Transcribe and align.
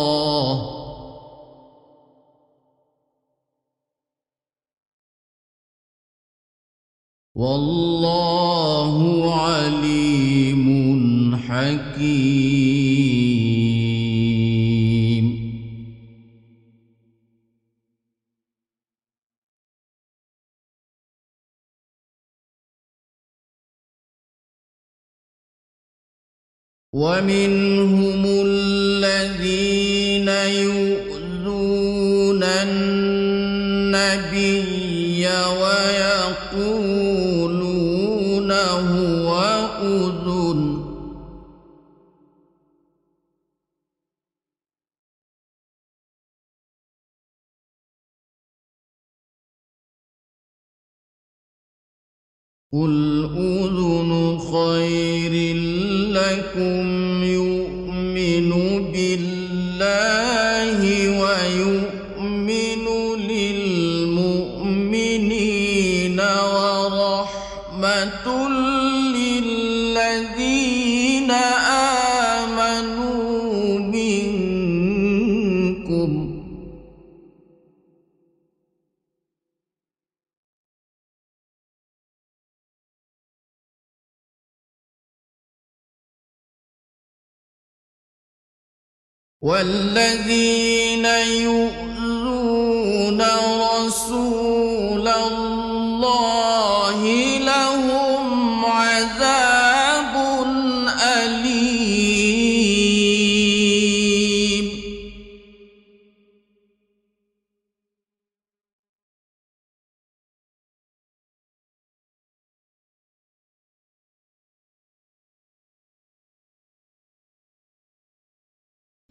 والله 7.35 8.95
عليم 9.35 10.67
حكيم. 11.37 13.17
ومنهم 26.98 28.23
الذين 28.47 30.29
يؤذون 30.59 32.42
النبي 32.42 33.98
ويقولون 35.63 36.91
هو 38.53 39.29
أذن. 39.83 40.61
قل 52.73 53.25
أذن 53.37 54.39
خير 54.39 55.08
لكم 56.28 57.24
يؤمن 57.24 58.50
بالله 58.92 60.80
ويؤمن 61.20 62.86
للذين 69.98 71.30
والذين 89.43 91.05
يؤذون 91.47 93.23
رسول 93.87 95.09
الله 95.09 95.58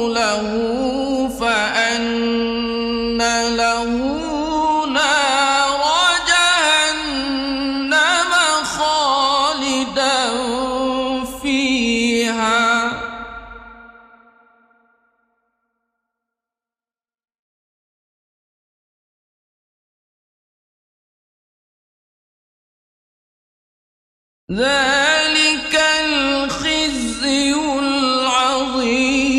ذلك 24.51 25.75
الخزي 26.05 27.53
العظيم. 27.79 29.31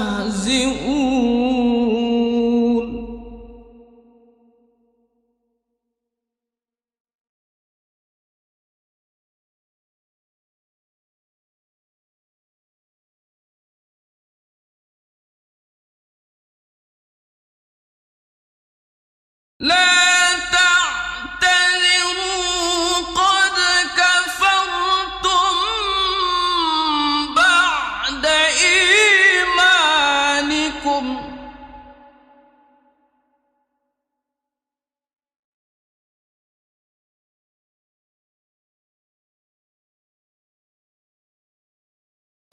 تستهزئون 0.06 1.25
لا 19.60 20.05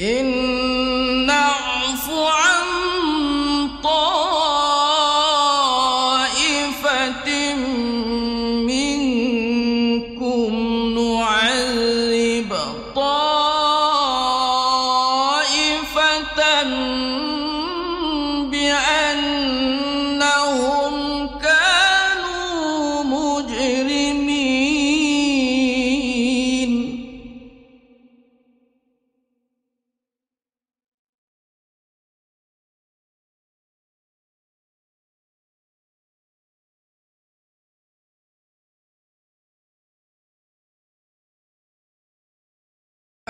إن 0.03 0.27
نعف 1.27 2.11
عن 2.11 2.63
طائفة 3.83 4.23
منكم 8.67 10.53
نعذب 10.99 12.53
طائفة 12.95 13.83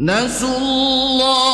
نسوا 0.01 0.57
الله 0.57 1.50